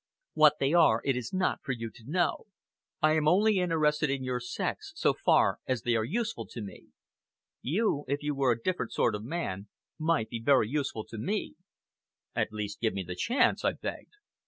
What 0.33 0.53
they 0.59 0.73
are 0.73 1.01
it 1.05 1.15
is 1.15 1.31
not 1.31 1.59
for 1.63 1.73
you 1.73 1.91
to 1.91 2.03
know. 2.07 2.47
I 3.03 3.11
am 3.13 3.27
only 3.27 3.59
interested 3.59 4.09
in 4.09 4.23
your 4.23 4.39
sex 4.39 4.93
so 4.95 5.13
far 5.13 5.59
as 5.67 5.83
they 5.83 5.95
are 5.95 6.03
useful 6.03 6.47
to 6.47 6.59
me. 6.63 6.87
You, 7.61 8.05
if 8.07 8.23
you 8.23 8.33
were 8.33 8.51
a 8.51 8.59
different 8.59 8.93
sort 8.93 9.13
of 9.13 9.23
man, 9.23 9.67
might 9.99 10.29
be 10.31 10.41
very 10.41 10.67
useful 10.67 11.05
to 11.05 11.19
me." 11.19 11.53
"At 12.35 12.51
least 12.51 12.79
give 12.81 12.95
me 12.95 13.03
the 13.03 13.13
chance," 13.13 13.63
I 13.63 13.73
begged. 13.73 14.13